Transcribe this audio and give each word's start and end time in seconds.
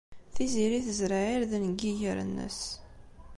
Tiziri 0.35 0.79
tezreɛ 0.85 1.23
irden 1.35 1.63
deg 1.69 1.79
yiger-nnes. 1.83 2.59